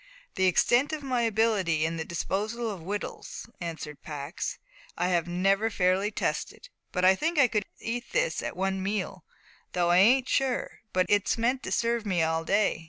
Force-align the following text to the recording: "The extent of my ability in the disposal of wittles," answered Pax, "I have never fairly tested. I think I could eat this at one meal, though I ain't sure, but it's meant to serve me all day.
"The 0.33 0.47
extent 0.47 0.93
of 0.93 1.03
my 1.03 1.21
ability 1.21 1.85
in 1.85 1.97
the 1.97 2.03
disposal 2.03 2.71
of 2.71 2.81
wittles," 2.81 3.47
answered 3.61 4.01
Pax, 4.01 4.57
"I 4.97 5.09
have 5.09 5.27
never 5.27 5.69
fairly 5.69 6.09
tested. 6.09 6.69
I 6.95 7.13
think 7.13 7.37
I 7.37 7.47
could 7.47 7.67
eat 7.79 8.11
this 8.11 8.41
at 8.41 8.57
one 8.57 8.81
meal, 8.81 9.25
though 9.73 9.91
I 9.91 9.97
ain't 9.99 10.27
sure, 10.27 10.79
but 10.91 11.05
it's 11.07 11.37
meant 11.37 11.61
to 11.61 11.71
serve 11.71 12.03
me 12.03 12.23
all 12.23 12.43
day. 12.43 12.79